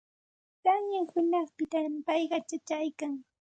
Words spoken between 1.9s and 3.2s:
payqa achachaykan.